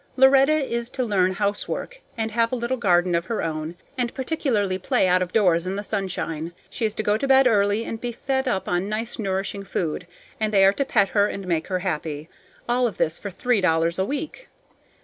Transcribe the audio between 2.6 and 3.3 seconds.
garden of